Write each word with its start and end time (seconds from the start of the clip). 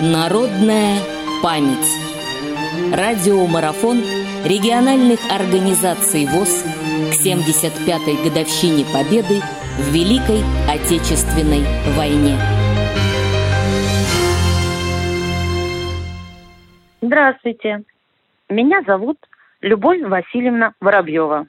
Народная 0.00 0.98
память. 1.40 1.86
Радиомарафон 2.92 3.98
региональных 4.44 5.20
организаций 5.30 6.26
ВОЗ 6.26 6.64
к 7.12 7.24
75-й 7.24 8.28
годовщине 8.28 8.84
Победы 8.92 9.40
в 9.78 9.94
Великой 9.94 10.42
Отечественной 10.68 11.62
войне. 11.96 12.36
Здравствуйте. 17.00 17.84
Меня 18.48 18.82
зовут 18.82 19.18
Любовь 19.60 20.02
Васильевна 20.02 20.74
Воробьева. 20.80 21.46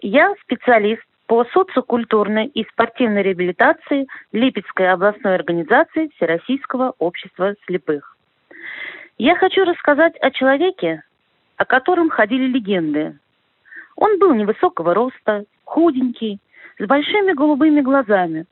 Я 0.00 0.32
специалист 0.44 1.02
по 1.30 1.44
социокультурной 1.44 2.46
и 2.46 2.64
спортивной 2.64 3.22
реабилитации 3.22 4.08
Липецкой 4.32 4.90
областной 4.90 5.36
организации 5.36 6.10
Всероссийского 6.16 6.94
общества 6.98 7.54
слепых. 7.66 8.16
Я 9.16 9.36
хочу 9.36 9.62
рассказать 9.64 10.16
о 10.16 10.32
человеке, 10.32 11.04
о 11.56 11.64
котором 11.64 12.10
ходили 12.10 12.48
легенды. 12.48 13.16
Он 13.94 14.18
был 14.18 14.34
невысокого 14.34 14.92
роста, 14.92 15.44
худенький, 15.62 16.40
с 16.80 16.84
большими 16.84 17.32
голубыми 17.32 17.80
глазами, 17.80 18.46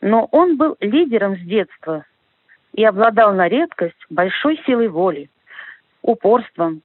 но 0.00 0.24
он 0.32 0.56
был 0.56 0.76
лидером 0.80 1.36
с 1.36 1.40
детства 1.42 2.04
и 2.72 2.84
обладал 2.84 3.34
на 3.34 3.46
редкость 3.46 4.04
большой 4.10 4.60
силой 4.66 4.88
воли, 4.88 5.30
упорством, 6.02 6.82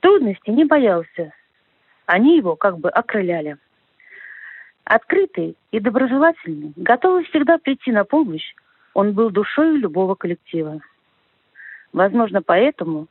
трудностей 0.00 0.52
не 0.52 0.64
боялся. 0.64 1.34
Они 2.06 2.38
его 2.38 2.56
как 2.56 2.78
бы 2.78 2.88
окрыляли. 2.88 3.58
Открытый 4.84 5.56
и 5.70 5.78
доброжелательный, 5.78 6.72
готовый 6.76 7.24
всегда 7.24 7.58
прийти 7.58 7.92
на 7.92 8.04
помощь, 8.04 8.54
он 8.94 9.12
был 9.12 9.30
душой 9.30 9.78
любого 9.78 10.14
коллектива. 10.14 10.80
Возможно, 11.92 12.42
поэтому 12.42 13.06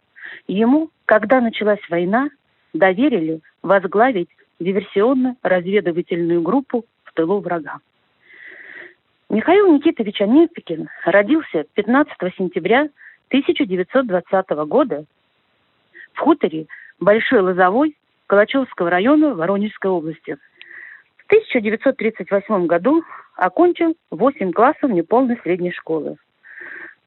ему, 0.48 0.90
когда 1.06 1.40
началась 1.40 1.80
война, 1.90 2.30
доверили 2.73 3.40
возглавить 3.64 4.30
диверсионно-разведывательную 4.60 6.42
группу 6.42 6.86
в 7.04 7.14
тылу 7.14 7.40
врага. 7.40 7.80
Михаил 9.30 9.73
Никитович 9.73 10.22
Анипкин 10.22 10.90
родился 11.06 11.64
15 11.73 12.14
сентября 12.38 12.90
1920 13.30 14.50
года 14.67 15.06
в 16.14 16.20
хуторе 16.20 16.67
Большой 17.00 17.40
Лозовой 17.40 17.95
Калачевского 18.28 18.90
района 18.90 19.34
Воронежской 19.34 19.90
области– 19.90 20.38
1938 21.32 22.68
году 22.68 23.04
окончил 23.38 23.96
8 24.12 24.52
классов 24.52 24.92
неполной 24.92 25.40
средней 25.42 25.72
школы. 25.72 26.18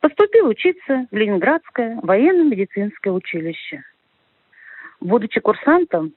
Поступил 0.01 0.49
учиться 0.49 1.07
в 1.11 1.15
Ленинградское 1.15 2.01
военно-медицинское 2.03 3.11
училище. 3.11 3.83
Будучи 5.01 5.41
курсантом, 5.41 6.15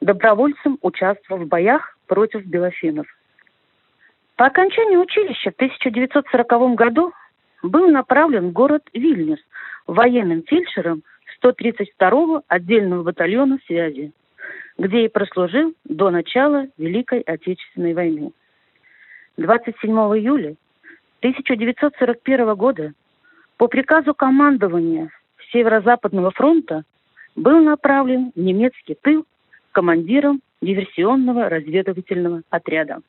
добровольцем 0.00 0.78
участвовал 0.82 1.42
в 1.42 1.48
боях 1.48 1.98
против 2.06 2.44
белофинов. 2.46 3.08
По 4.36 4.46
окончании 4.46 4.96
училища 4.96 5.50
в 5.50 5.54
1940 5.54 6.74
году 6.76 7.12
был 7.64 7.88
направлен 7.88 8.50
в 8.50 8.52
город 8.52 8.84
Вильнюс 8.92 9.40
военным 9.88 10.44
фельдшером 10.44 11.02
132-го 11.42 12.44
отдельного 12.46 13.02
батальона 13.02 13.58
связи– 13.66 14.12
где 14.78 15.04
и 15.04 15.08
прослужил 15.08 15.74
до 15.84 16.10
начала 16.10 16.68
Великой 16.78 17.20
Отечественной 17.20 17.94
войны. 17.94 18.32
27 19.36 19.90
июля 19.90 20.54
1941 21.20 22.54
года 22.54 22.92
по 23.56 23.66
приказу 23.66 24.14
командования 24.14 25.10
Северо-Западного 25.52 26.30
фронта 26.30 26.84
был 27.34 27.60
направлен 27.62 28.30
в 28.34 28.38
немецкий 28.38 28.94
тыл 28.94 29.26
командиром 29.72 30.40
диверсионного 30.60 31.48
разведывательного 31.48 32.42
отряда. 32.50 33.00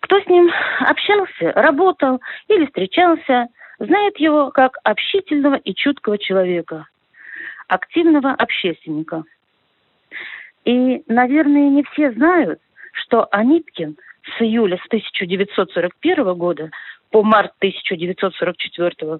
Кто 0.00 0.20
с 0.20 0.26
ним 0.26 0.50
общался, 0.80 1.52
работал 1.52 2.20
или 2.48 2.66
встречался, 2.66 3.48
знает 3.78 4.18
его 4.18 4.50
как 4.50 4.76
общительного 4.84 5.56
и 5.56 5.74
чуткого 5.74 6.18
человека, 6.18 6.86
активного 7.68 8.30
общественника– 8.30 9.24
и, 10.64 11.02
наверное, 11.06 11.68
не 11.70 11.82
все 11.84 12.12
знают, 12.12 12.60
что 12.92 13.26
Анипкин 13.30 13.96
с 14.36 14.42
июля 14.42 14.76
с 14.76 14.86
1941 14.86 16.34
года 16.34 16.70
по 17.10 17.22
март 17.22 17.52
1944 17.58 19.18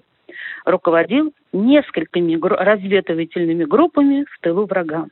руководил 0.65 1.33
несколькими 1.51 2.39
разведывательными 2.41 3.65
группами 3.65 4.25
в 4.29 4.39
тылу 4.39 4.65
врага. 4.65 5.07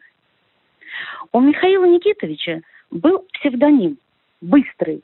У 1.32 1.40
Михаила 1.40 1.86
Никитовича 1.86 2.62
был 2.90 3.26
псевдоним 3.34 3.98
«Быстрый». 4.42 5.04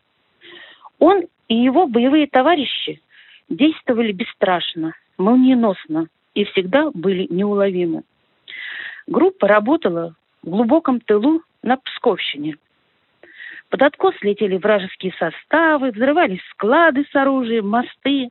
Он 0.99 1.25
и 1.47 1.55
его 1.55 1.87
боевые 1.87 2.27
товарищи 2.27 3.01
действовали 3.49 4.11
бесстрашно, 4.11 4.93
молниеносно 5.17 6.07
и 6.33 6.43
всегда 6.45 6.89
были 6.93 7.27
неуловимы. 7.29 8.03
Группа 9.05 9.47
работала 9.47 10.15
глубоком 10.47 10.99
тылу 11.01 11.41
на 11.61 11.77
Псковщине. 11.77 12.57
Под 13.69 13.81
откос 13.81 14.15
летели 14.21 14.57
вражеские 14.57 15.13
составы, 15.19 15.91
взрывались 15.91 16.41
склады 16.51 17.05
с 17.11 17.15
оружием, 17.15 17.67
мосты. 17.67 18.29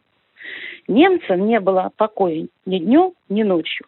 Немцам 0.88 1.46
не 1.46 1.60
было 1.60 1.90
покоя 1.96 2.46
ни 2.64 2.78
днем, 2.78 3.12
ни 3.28 3.42
ночью. 3.42 3.86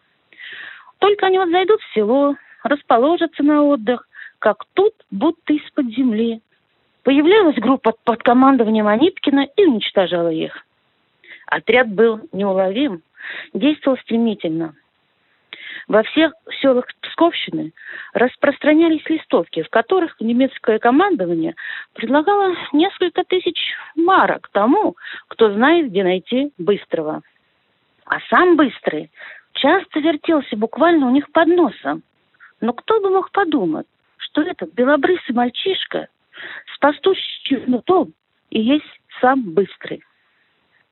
Только 0.99 1.27
они 1.27 1.39
вот 1.39 1.49
зайдут 1.49 1.81
в 1.81 1.93
село, 1.93 2.35
расположатся 2.63 3.41
на 3.41 3.63
отдых, 3.63 4.07
как 4.37 4.65
тут, 4.73 4.93
будто 5.09 5.53
из-под 5.53 5.87
земли. 5.87 6.41
Появлялась 7.03 7.55
группа 7.55 7.93
под 8.03 8.21
командованием 8.21 8.87
Анипкина 8.87 9.47
и 9.55 9.65
уничтожала 9.65 10.29
их. 10.29 10.65
Отряд 11.47 11.89
был 11.89 12.21
неуловим, 12.31 13.01
действовал 13.53 13.97
стремительно– 13.97 14.75
во 15.89 16.03
всех 16.03 16.33
селах 16.61 16.85
Псковщины 17.01 17.73
распространялись 18.13 19.03
листовки, 19.09 19.63
в 19.63 19.69
которых 19.69 20.15
немецкое 20.21 20.77
командование 20.77 21.55
предлагало 21.93 22.55
несколько 22.71 23.23
тысяч 23.23 23.73
марок 23.95 24.49
тому, 24.53 24.95
кто 25.27 25.51
знает, 25.51 25.89
где 25.89 26.03
найти 26.03 26.53
Быстрого. 26.59 27.23
А 28.05 28.19
сам 28.29 28.55
Быстрый 28.55 29.11
часто 29.53 29.99
вертелся 29.99 30.55
буквально 30.55 31.07
у 31.07 31.09
них 31.09 31.29
под 31.31 31.47
носом. 31.47 32.03
Но 32.61 32.73
кто 32.73 33.01
бы 33.01 33.09
мог 33.09 33.31
подумать, 33.31 33.87
что 34.17 34.43
этот 34.43 34.73
белобрысый 34.73 35.33
мальчишка 35.33 36.07
с 36.73 36.77
пастущим 36.77 37.63
нутом 37.65 38.13
и 38.51 38.61
есть 38.61 39.01
сам 39.19 39.41
Быстрый. 39.41 40.03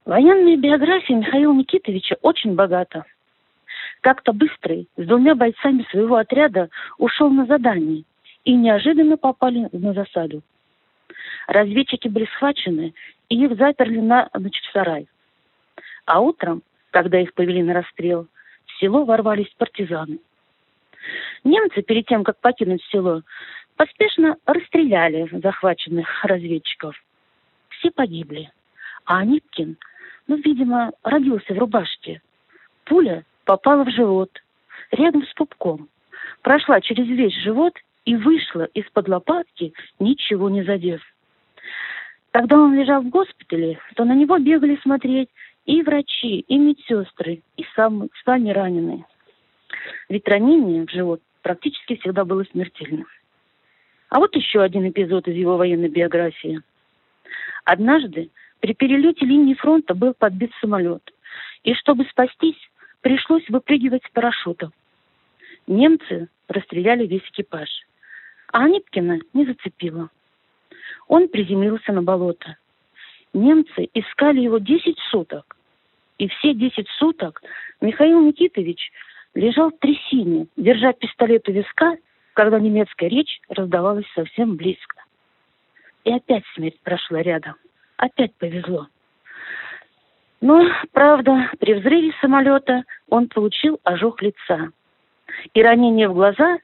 Военная 0.06 0.58
биография 0.58 1.18
Михаила 1.18 1.54
Никитовича 1.54 2.16
очень 2.24 2.56
богата– 2.56 3.06
как-то 4.02 4.34
быстрый 4.34 4.88
с 4.98 5.06
двумя 5.06 5.36
бойцами 5.36 5.86
своего 5.90 6.16
отряда 6.16 6.70
ушел 6.98 7.30
на 7.30 7.46
задание 7.46 8.04
и 8.44 8.54
неожиданно 8.54 9.18
попали 9.18 9.68
на 9.72 9.94
засаду. 9.94 10.42
Разведчики 11.48 12.08
были 12.08 12.26
схвачены 12.26 12.94
и 13.30 13.44
их 13.44 13.58
заперли 13.58 14.00
на 14.00 14.30
ночь 14.34 14.62
в 14.62 14.72
сарай. 14.72 15.08
А 16.06 16.22
утром, 16.22 16.64
когда 16.92 17.20
их 17.20 17.34
повели 17.34 17.64
на 17.64 17.74
расстрел, 17.74 18.28
в 18.66 18.80
село 18.80 19.06
ворвались 19.06 19.54
партизаны. 19.58 20.20
Немцы, 21.44 21.82
перед 21.82 22.06
тем, 22.06 22.24
как 22.24 22.40
покинуть 22.40 22.84
село, 22.92 23.22
поспешно 23.76 24.38
расстреляли 24.46 25.30
захваченных 25.42 26.24
разведчиков. 26.24 26.96
Все 27.70 27.92
погибли. 27.92 28.52
А 29.06 29.20
Аниткин, 29.20 29.78
ну, 30.28 30.36
видимо, 30.38 30.92
родился 31.04 31.54
в 31.54 31.58
рубашке. 31.58 32.22
Пуля 32.86 33.24
попала 33.48 33.86
в 33.86 33.90
живот, 33.90 34.30
рядом 34.92 35.26
с 35.26 35.34
пупком. 35.34 35.88
Прошла 36.42 36.82
через 36.82 37.08
весь 37.08 37.34
живот 37.34 37.74
и 38.04 38.16
вышла 38.16 38.66
из-под 38.74 39.08
лопатки, 39.08 39.74
ничего 40.00 40.50
не 40.50 40.64
задев. 40.64 41.02
Когда 42.32 42.58
он 42.58 42.76
лежал 42.76 43.02
в 43.02 43.10
госпитале, 43.10 43.80
то 43.96 44.04
на 44.04 44.14
него 44.14 44.38
бегали 44.38 44.78
смотреть 44.84 45.30
и 45.66 45.82
врачи, 45.82 46.40
и 46.42 46.58
медсестры, 46.58 47.42
и 47.56 47.66
сам, 47.74 48.10
сами 48.26 48.50
раненые. 48.50 49.06
Ведь 50.10 50.28
ранение 50.28 50.86
в 50.86 50.92
живот 50.92 51.22
практически 51.42 51.96
всегда 51.96 52.26
было 52.26 52.44
смертельным. 52.52 53.08
А 54.10 54.20
вот 54.20 54.36
еще 54.36 54.62
один 54.62 54.90
эпизод 54.90 55.28
из 55.30 55.36
его 55.36 55.56
военной 55.56 55.90
биографии. 55.90 56.62
Однажды 57.64 58.30
при 58.60 58.74
перелете 58.74 59.26
линии 59.26 59.54
фронта 59.54 59.96
был 59.96 60.14
подбит 60.14 60.52
самолет. 60.60 61.14
И 61.64 61.74
чтобы 61.74 62.06
спастись, 62.06 62.60
пришлось 63.08 63.48
выпрыгивать 63.48 64.04
с 64.04 64.10
парашютом. 64.10 64.74
Немцы 65.66 66.28
расстреляли 66.50 67.08
весь 67.08 67.26
экипаж, 67.30 67.70
а 68.52 68.66
Аниткина 68.66 69.20
не 69.32 69.46
зацепило. 69.46 70.10
Он 71.08 71.30
приземлился 71.30 71.94
на 71.94 72.02
болото. 72.02 72.58
Немцы 73.32 73.88
искали 73.94 74.42
его 74.42 74.58
10 74.58 75.00
суток. 75.10 75.56
И 76.18 76.28
все 76.28 76.54
десять 76.54 76.90
суток 77.00 77.42
Михаил 77.80 78.20
Никитович 78.20 78.92
лежал 79.36 79.70
в 79.72 79.80
трясине, 79.80 80.48
держа 80.58 80.92
пистолет 80.92 81.48
у 81.48 81.54
виска, 81.54 81.96
когда 82.34 82.60
немецкая 82.60 83.08
речь 83.08 83.40
раздавалась 83.48 84.12
совсем 84.16 84.58
близко. 84.58 85.02
И 86.04 86.12
опять 86.12 86.44
смерть 86.56 86.82
прошла 86.82 87.22
рядом. 87.22 87.56
Опять 87.96 88.36
повезло. 88.36 88.88
Но, 90.40 90.64
правда, 90.92 91.50
при 91.60 91.74
взрыве 91.74 92.14
самолета 92.22 92.84
он 93.10 93.28
получил 93.28 93.80
ожог 93.84 94.22
лица. 94.22 94.72
И 95.54 95.62
ранение 95.62 96.08
в 96.08 96.14
глаза, 96.14 96.60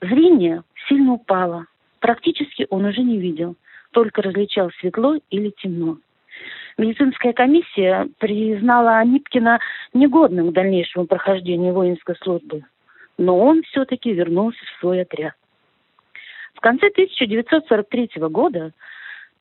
зрение 0.00 0.62
сильно 0.88 1.12
упало. 1.12 1.66
Практически 2.00 2.66
он 2.70 2.84
уже 2.86 3.02
не 3.02 3.18
видел, 3.18 3.56
только 3.92 4.22
различал 4.22 4.70
светло 4.80 5.16
или 5.30 5.50
темно. 5.50 5.98
Медицинская 6.78 7.32
комиссия 7.32 8.06
признала 8.18 8.98
Анипкина 8.98 9.58
негодным 9.94 10.50
к 10.50 10.52
дальнейшему 10.52 11.06
прохождению 11.06 11.72
воинской 11.72 12.16
службы, 12.16 12.64
но 13.16 13.38
он 13.38 13.62
все-таки 13.62 14.12
вернулся 14.12 14.58
в 14.64 14.80
свой 14.80 15.02
отряд. 15.02 15.34
В 16.54 16.60
конце 16.60 16.88
1943 16.88 18.10
года 18.28 18.72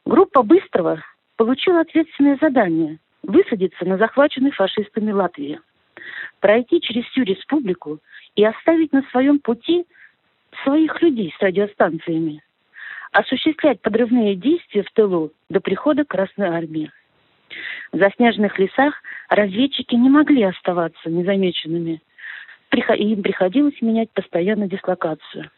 группа 0.06 0.44
Быстрого 0.44 1.02
получила 1.36 1.82
ответственное 1.82 2.38
задание 2.40 3.00
высадиться 3.26 3.86
на 3.86 3.98
захваченной 3.98 4.52
фашистами 4.52 5.12
Латвии, 5.12 5.60
пройти 6.40 6.82
через 6.82 7.06
всю 7.06 7.24
республику 7.24 8.00
и 8.36 8.44
оставить 8.44 8.94
на 8.94 9.02
своем 9.12 9.40
пути 9.40 9.86
своих 10.64 11.02
людей 11.02 11.34
с 11.38 11.42
радиостанциями, 11.42 12.42
осуществлять 13.12 13.82
подрывные 13.82 14.36
действия 14.36 14.84
в 14.84 14.92
тылу 14.92 15.32
до 15.50 15.60
прихода 15.60 16.06
Красной 16.06 16.48
Армии. 16.48 16.92
В 17.92 17.98
заснеженных 17.98 18.58
лесах 18.60 19.02
разведчики 19.30 19.96
не 19.96 20.10
могли 20.10 20.44
оставаться 20.44 21.10
незамеченными. 21.10 22.02
Им 22.72 23.24
приходилось 23.24 23.82
менять 23.82 24.12
постоянно 24.12 24.68
дислокацию. 24.68 25.50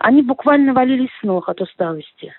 Они 0.00 0.22
буквально 0.22 0.72
валились 0.72 1.10
с 1.20 1.22
ног 1.22 1.48
от 1.48 1.60
усталости. 1.60 2.34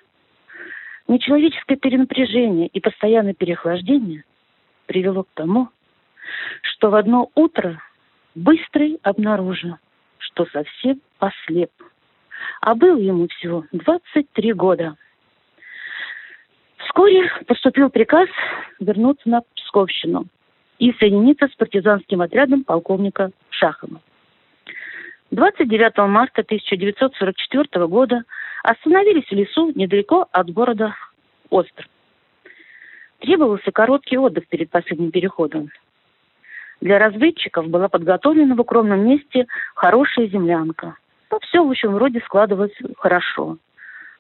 Нечеловеческое 1.08 1.78
перенапряжение 1.78 2.68
и 2.68 2.80
постоянное 2.82 3.34
переохлаждение 3.34 4.24
привело 4.86 5.24
к 5.24 5.30
тому, 5.34 5.70
что 6.62 6.90
в 6.90 6.96
одно 6.96 7.30
утро 7.36 7.82
Быстрый 8.36 9.00
обнаружил, 9.02 9.78
что 10.18 10.46
совсем 10.48 11.00
ослеп. 11.20 11.72
А 12.60 12.76
был 12.76 12.98
ему 12.98 13.30
всего 13.30 13.64
23 13.72 14.52
года. 14.54 14.98
Вскоре 16.80 17.32
поступил 17.48 17.90
приказ 17.90 18.28
вернуться 18.82 19.30
на 19.30 19.42
Псковщину 19.56 20.28
и 20.80 20.92
соединиться 21.00 21.48
с 21.48 21.56
партизанским 21.56 22.22
отрядом 22.22 22.66
полковника 22.66 23.32
Шахова. 23.52 24.02
29 25.32 25.98
марта 26.10 26.42
1944 26.42 27.88
года 27.88 28.24
остановились 28.64 29.28
в 29.28 29.32
лесу 29.32 29.72
недалеко 29.76 30.28
от 30.30 30.50
города 30.50 30.94
Остров. 31.50 31.88
Требовался 33.20 33.72
короткий 33.72 34.18
отдых 34.18 34.48
перед 34.48 34.70
последним 34.70 35.12
переходом. 35.12 35.70
Для 36.82 37.00
разведчиков 37.00 37.68
была 37.68 37.88
подготовлена 37.88 38.56
в 38.56 38.60
укромном 38.60 39.08
месте 39.08 39.48
хорошая 39.74 40.28
землянка. 40.28 40.96
Ну, 41.32 41.40
все, 41.42 41.64
в 41.66 41.70
общем, 41.70 41.94
вроде 41.94 42.20
складывалось 42.20 42.78
хорошо. 42.98 43.58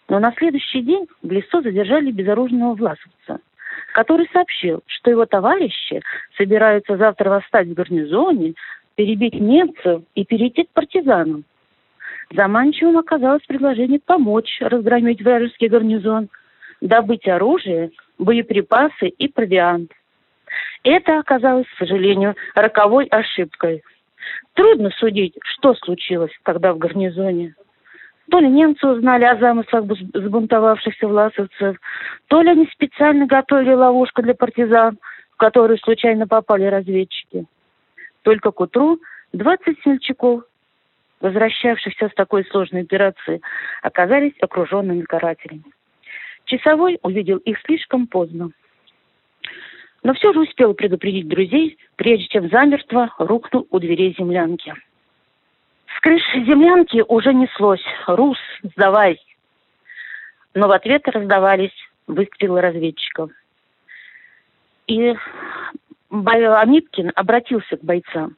Но 0.08 0.20
на 0.20 0.34
следующий 0.38 0.82
день 0.82 1.08
в 1.22 1.32
лесу 1.32 1.62
задержали 1.62 2.12
безоружного 2.12 2.76
власовца, 2.76 3.40
который 3.94 4.30
сообщил, 4.32 4.82
что 4.88 5.12
его 5.12 5.26
товарищи 5.26 6.02
собираются 6.38 6.98
завтра 6.98 7.30
восстать 7.30 7.68
в 7.68 7.74
гарнизоне, 7.74 8.54
перебить 8.96 9.34
немцев 9.34 10.04
и 10.14 10.26
перейти 10.26 10.64
к 10.64 10.70
партизанам. 10.70 11.44
Заманчивым 12.32 12.98
оказалось 12.98 13.44
предложение 13.46 14.00
помочь 14.00 14.58
разгромить 14.62 15.22
вражеский 15.22 15.68
гарнизон, 15.68 16.30
добыть 16.82 17.28
оружие, 17.28 17.92
боеприпасы 18.18 19.08
и 19.08 19.28
провиант. 19.28 19.92
Это 20.84 21.20
оказалось, 21.20 21.68
к 21.68 21.78
сожалению, 21.80 22.36
роковой 22.54 23.06
ошибкой. 23.06 23.84
Трудно 24.54 24.90
судить, 24.92 25.36
что 25.44 25.74
случилось, 25.76 26.32
когда 26.44 26.74
в 26.74 26.78
гарнизоне. 26.78 27.56
То 28.32 28.40
ли 28.40 28.48
немцы 28.48 28.88
узнали 28.88 29.24
о 29.24 29.38
замыслах 29.38 29.86
сбунтовавшихся 30.14 31.08
власовцев, 31.08 31.78
то 32.28 32.42
ли 32.42 32.50
они 32.50 32.68
специально 32.72 33.28
готовили 33.28 33.74
ловушку 33.74 34.24
для 34.24 34.34
партизан, 34.34 34.98
в 35.32 35.38
которую 35.38 35.78
случайно 35.80 36.28
попали 36.28 36.64
разведчики. 36.64 37.46
Только 38.24 38.52
к 38.52 38.60
утру 38.60 39.00
20 39.34 39.80
смельчаков, 39.84 40.44
возвращавшихся 41.22 42.10
с 42.10 42.14
такой 42.14 42.46
сложной 42.46 42.82
операции, 42.82 43.42
оказались 43.84 44.34
окруженными 44.42 45.02
карателями. 45.02 45.75
Часовой 46.46 47.00
увидел 47.02 47.38
их 47.38 47.60
слишком 47.66 48.08
поздно. 48.08 48.52
Но 50.04 50.14
все 50.14 50.34
же 50.34 50.42
успел 50.42 50.76
предупредить 50.76 51.28
друзей, 51.28 51.78
прежде 51.96 52.28
чем 52.28 52.50
замертво 52.50 53.12
рухнул 53.18 53.68
у 53.72 53.80
дверей 53.80 54.16
землянки. 54.18 54.74
С 55.88 56.00
крыши 56.00 56.46
землянки 56.46 57.04
уже 57.08 57.34
неслось 57.34 57.84
«Рус, 58.06 58.38
сдавай!». 58.62 59.20
Но 60.54 60.68
в 60.68 60.72
ответ 60.72 61.08
раздавались 61.08 61.74
выстрелы 62.06 62.62
разведчиков. 62.62 63.32
И 64.88 65.16
Амиткин 66.12 67.12
обратился 67.16 67.78
к 67.78 67.84
бойцам. 67.84 68.38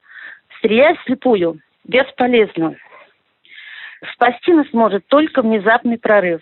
«Стрелять 0.59 0.97
слепую 1.05 1.59
бесполезно. 1.83 2.77
Спасти 4.13 4.53
нас 4.53 4.67
может 4.71 5.05
только 5.07 5.41
внезапный 5.41 5.97
прорыв, 5.97 6.41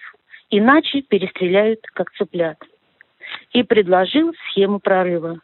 иначе 0.50 1.02
перестреляют, 1.02 1.82
как 1.94 2.12
цыплят». 2.14 2.58
И 3.52 3.64
предложил 3.64 4.34
схему 4.48 4.80
прорыва, 4.80 5.40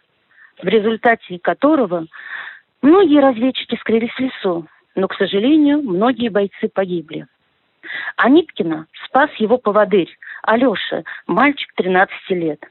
в 0.61 0.67
результате 0.67 1.39
которого 1.39 2.05
многие 2.81 3.19
разведчики 3.19 3.75
скрылись 3.75 4.13
в 4.13 4.19
лесу, 4.19 4.67
но, 4.95 5.07
к 5.07 5.15
сожалению, 5.15 5.81
многие 5.81 6.29
бойцы 6.29 6.69
погибли. 6.71 7.27
А 8.15 8.29
Ниткина 8.29 8.87
спас 9.05 9.31
его 9.37 9.57
поводырь, 9.57 10.15
Алеша, 10.43 11.03
мальчик 11.27 11.73
13 11.75 12.13
лет. 12.29 12.63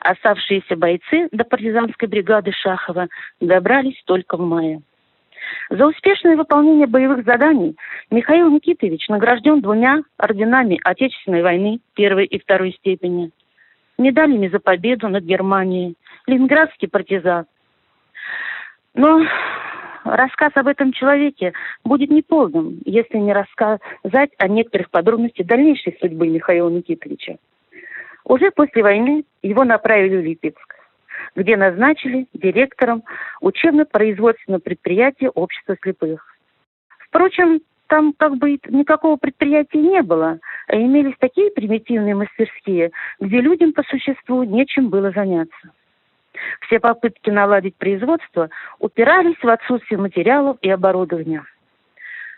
Оставшиеся 0.00 0.76
бойцы 0.76 1.28
до 1.30 1.44
партизанской 1.44 2.08
бригады 2.08 2.52
Шахова 2.52 3.08
добрались 3.40 4.02
только 4.06 4.36
в 4.36 4.40
мае. 4.40 4.80
За 5.70 5.86
успешное 5.86 6.36
выполнение 6.36 6.86
боевых 6.86 7.24
заданий 7.24 7.76
Михаил 8.10 8.50
Никитович 8.50 9.08
награжден 9.08 9.60
двумя 9.60 10.02
орденами 10.16 10.80
Отечественной 10.84 11.42
войны 11.42 11.80
первой 11.94 12.26
и 12.26 12.38
второй 12.38 12.72
степени, 12.72 13.30
медалями 13.98 14.48
за 14.48 14.60
победу 14.60 15.08
над 15.08 15.24
Германией, 15.24 15.94
ленинградский 16.26 16.88
партизан. 16.88 17.46
Но 18.94 19.22
рассказ 20.04 20.52
об 20.54 20.68
этом 20.68 20.92
человеке 20.92 21.52
будет 21.84 22.10
неполным, 22.10 22.78
если 22.84 23.18
не 23.18 23.32
рассказать 23.32 24.30
о 24.38 24.48
некоторых 24.48 24.90
подробностях 24.90 25.46
дальнейшей 25.46 25.96
судьбы 26.00 26.28
Михаила 26.28 26.70
Никитовича. 26.70 27.36
Уже 28.24 28.50
после 28.50 28.82
войны 28.82 29.24
его 29.42 29.64
направили 29.64 30.16
в 30.16 30.24
Липецк, 30.24 30.77
где 31.34 31.56
назначили 31.56 32.26
директором 32.32 33.04
учебно-производственного 33.40 34.60
предприятия 34.60 35.30
Общества 35.30 35.76
слепых. 35.82 36.24
Впрочем, 36.98 37.60
там 37.88 38.12
как 38.12 38.36
бы 38.36 38.58
никакого 38.68 39.16
предприятия 39.16 39.80
не 39.80 40.02
было, 40.02 40.38
а 40.68 40.76
имелись 40.76 41.16
такие 41.18 41.50
примитивные 41.50 42.14
мастерские, 42.14 42.90
где 43.18 43.40
людям 43.40 43.72
по 43.72 43.82
существу 43.84 44.42
нечем 44.44 44.90
было 44.90 45.10
заняться. 45.10 45.70
Все 46.60 46.78
попытки 46.78 47.30
наладить 47.30 47.76
производство 47.76 48.50
упирались 48.78 49.42
в 49.42 49.48
отсутствие 49.48 49.98
материалов 49.98 50.58
и 50.60 50.70
оборудования. 50.70 51.44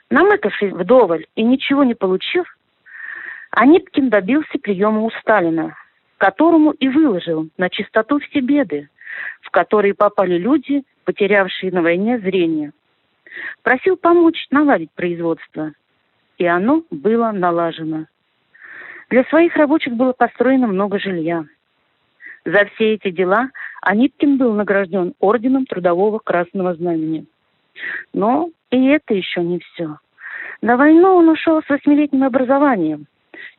Намыкавшись 0.08 0.72
вдоволь 0.72 1.26
и 1.34 1.42
ничего 1.42 1.84
не 1.84 1.94
получив, 1.94 2.46
Аниткин 3.50 4.08
добился 4.08 4.58
приема 4.62 5.00
у 5.00 5.10
Сталина, 5.20 5.76
которому 6.20 6.72
и 6.72 6.86
выложил 6.88 7.48
на 7.56 7.70
чистоту 7.70 8.18
все 8.18 8.40
беды, 8.40 8.90
в 9.40 9.50
которые 9.50 9.94
попали 9.94 10.36
люди, 10.36 10.84
потерявшие 11.04 11.72
на 11.72 11.80
войне 11.80 12.18
зрение. 12.18 12.72
Просил 13.62 13.96
помочь 13.96 14.46
наладить 14.50 14.90
производство, 14.92 15.72
и 16.36 16.44
оно 16.44 16.84
было 16.90 17.32
налажено. 17.32 18.04
Для 19.08 19.24
своих 19.24 19.56
рабочих 19.56 19.94
было 19.94 20.12
построено 20.12 20.66
много 20.66 21.00
жилья. 21.00 21.46
За 22.44 22.66
все 22.66 22.94
эти 22.94 23.10
дела 23.10 23.48
Аниткин 23.80 24.36
был 24.36 24.52
награжден 24.52 25.14
орденом 25.20 25.64
Трудового 25.64 26.18
Красного 26.18 26.74
Знамени. 26.74 27.24
Но 28.12 28.50
и 28.70 28.86
это 28.88 29.14
еще 29.14 29.42
не 29.42 29.58
все. 29.60 29.96
На 30.60 30.76
войну 30.76 31.14
он 31.14 31.30
ушел 31.30 31.62
с 31.62 31.68
восьмилетним 31.68 32.24
образованием, 32.24 33.06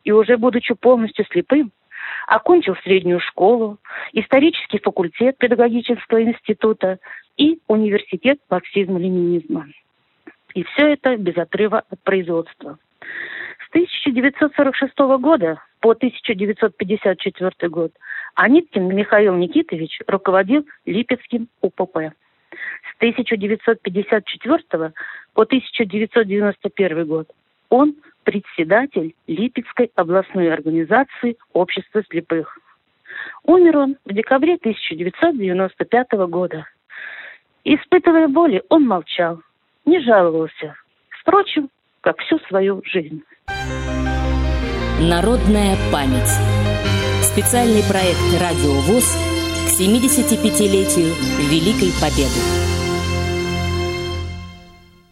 и 0.04 0.12
уже 0.12 0.38
будучи 0.38 0.76
полностью 0.76 1.26
слепым, 1.26 1.72
Окончил 2.32 2.78
среднюю 2.78 3.20
школу, 3.20 3.78
исторический 4.14 4.80
факультет 4.80 5.38
педагогического 5.38 6.24
института 6.24 6.98
и 7.36 7.60
университет 7.68 8.40
марксизма-ленинизма. 8.50 9.66
И 10.54 10.64
все 10.64 10.94
это 10.94 11.18
без 11.18 11.36
отрыва 11.36 11.84
от 11.90 12.02
производства. 12.04 12.80
С 13.66 13.70
1946 13.72 14.98
года 15.20 15.62
по 15.82 15.92
1954 15.92 17.70
год 17.70 17.92
Аниткин 18.36 18.88
Михаил 18.96 19.36
Никитович 19.36 20.00
руководил 20.08 20.66
Липецким 20.86 21.50
УПП. 21.60 21.98
С 21.98 22.96
1954 23.00 24.94
по 25.34 25.42
1991 25.42 27.06
год 27.06 27.28
он 27.68 27.96
председатель 28.24 29.16
Липецкой 29.28 29.92
областной 29.96 30.52
организации 30.52 31.38
Общества 31.54 32.04
слепых. 32.10 32.58
Умер 33.44 33.78
он 33.78 33.98
в 34.06 34.14
декабре 34.14 34.56
1995 34.56 36.12
года. 36.30 36.66
Испытывая 37.64 38.28
боли, 38.28 38.64
он 38.70 38.88
молчал, 38.88 39.42
не 39.86 40.00
жаловался. 40.00 40.76
Впрочем, 41.22 41.70
как 42.02 42.20
всю 42.20 42.40
свою 42.48 42.82
жизнь. 42.86 43.24
Народная 45.00 45.76
память. 45.92 46.32
Специальный 47.22 47.84
проект 47.90 48.22
«Радио 48.40 48.74
ВОЗ» 48.86 49.18
к 49.66 49.82
75-летию 49.82 51.14
Великой 51.50 51.92
Победы. 52.02 52.71